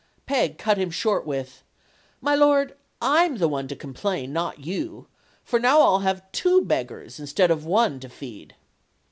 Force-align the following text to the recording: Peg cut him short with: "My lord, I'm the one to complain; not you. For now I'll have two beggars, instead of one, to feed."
Peg 0.25 0.57
cut 0.57 0.79
him 0.79 0.89
short 0.89 1.27
with: 1.27 1.61
"My 2.21 2.33
lord, 2.33 2.73
I'm 3.03 3.37
the 3.37 3.47
one 3.47 3.67
to 3.67 3.75
complain; 3.75 4.33
not 4.33 4.65
you. 4.65 5.05
For 5.43 5.59
now 5.59 5.79
I'll 5.79 5.99
have 5.99 6.31
two 6.31 6.63
beggars, 6.65 7.19
instead 7.19 7.51
of 7.51 7.67
one, 7.67 7.99
to 7.99 8.09
feed." 8.09 8.55